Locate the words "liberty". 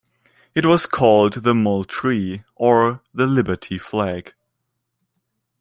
3.27-3.77